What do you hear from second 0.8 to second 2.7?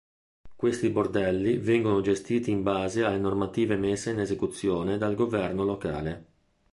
bordelli vengono gestiti in